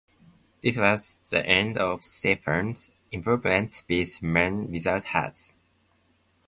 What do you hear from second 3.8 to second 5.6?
with Men Without Hats.